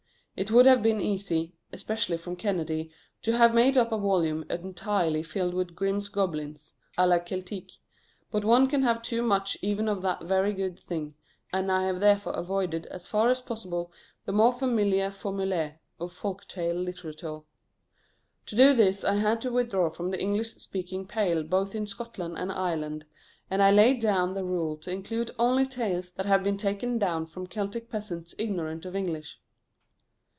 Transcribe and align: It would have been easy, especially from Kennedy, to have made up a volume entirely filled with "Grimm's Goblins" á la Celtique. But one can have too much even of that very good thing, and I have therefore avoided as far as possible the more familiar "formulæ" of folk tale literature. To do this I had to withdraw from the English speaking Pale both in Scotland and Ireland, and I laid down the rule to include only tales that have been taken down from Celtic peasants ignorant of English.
It 0.37 0.49
would 0.49 0.65
have 0.65 0.81
been 0.81 0.99
easy, 1.01 1.53
especially 1.71 2.17
from 2.17 2.35
Kennedy, 2.35 2.89
to 3.21 3.37
have 3.37 3.53
made 3.53 3.77
up 3.77 3.91
a 3.91 3.97
volume 3.99 4.43
entirely 4.49 5.21
filled 5.21 5.53
with 5.53 5.75
"Grimm's 5.75 6.09
Goblins" 6.09 6.73
á 6.97 7.07
la 7.07 7.19
Celtique. 7.19 7.77
But 8.31 8.43
one 8.43 8.67
can 8.67 8.81
have 8.81 9.03
too 9.03 9.21
much 9.21 9.55
even 9.61 9.87
of 9.87 10.01
that 10.01 10.23
very 10.23 10.53
good 10.53 10.79
thing, 10.79 11.13
and 11.53 11.71
I 11.71 11.83
have 11.85 11.99
therefore 11.99 12.33
avoided 12.33 12.87
as 12.87 13.05
far 13.05 13.29
as 13.29 13.39
possible 13.41 13.91
the 14.25 14.31
more 14.31 14.51
familiar 14.51 15.11
"formulæ" 15.11 15.75
of 15.99 16.11
folk 16.11 16.47
tale 16.47 16.75
literature. 16.77 17.41
To 18.47 18.55
do 18.55 18.73
this 18.73 19.03
I 19.03 19.17
had 19.17 19.41
to 19.41 19.51
withdraw 19.51 19.91
from 19.91 20.09
the 20.09 20.19
English 20.19 20.55
speaking 20.55 21.05
Pale 21.05 21.43
both 21.43 21.75
in 21.75 21.85
Scotland 21.85 22.39
and 22.39 22.51
Ireland, 22.51 23.05
and 23.51 23.61
I 23.61 23.69
laid 23.69 23.99
down 24.01 24.33
the 24.33 24.43
rule 24.45 24.75
to 24.77 24.89
include 24.91 25.35
only 25.37 25.67
tales 25.67 26.11
that 26.13 26.25
have 26.25 26.43
been 26.43 26.57
taken 26.57 26.97
down 26.97 27.27
from 27.27 27.45
Celtic 27.45 27.91
peasants 27.91 28.33
ignorant 28.39 28.85
of 28.85 28.95
English. 28.95 29.37